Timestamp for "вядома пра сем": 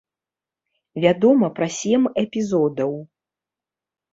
1.03-2.09